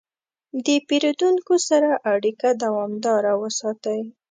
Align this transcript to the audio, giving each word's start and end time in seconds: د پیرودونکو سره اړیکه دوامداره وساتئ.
د 0.65 0.67
پیرودونکو 0.87 1.55
سره 1.69 1.89
اړیکه 2.13 2.49
دوامداره 2.63 3.31
وساتئ. 3.41 3.99